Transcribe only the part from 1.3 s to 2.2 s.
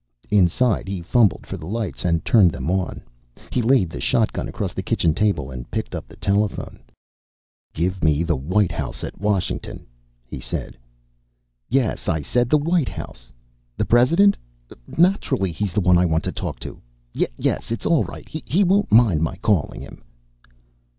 for the lights